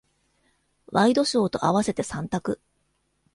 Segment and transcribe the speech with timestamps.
[0.87, 2.59] ワイドショーと合わせて三択。